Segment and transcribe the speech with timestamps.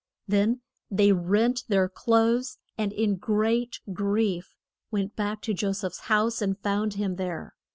[0.27, 4.55] Then they rent their clothes, and in great grief
[4.89, 7.53] went back to Jo seph's house and found him there.